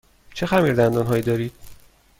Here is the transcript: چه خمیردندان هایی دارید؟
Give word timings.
چه 0.33 0.45
خمیردندان 0.45 1.05
هایی 1.07 1.21
دارید؟ 1.21 1.53